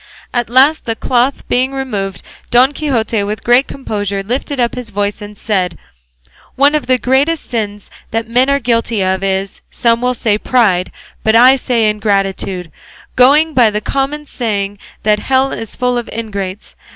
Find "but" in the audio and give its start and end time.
11.21-11.35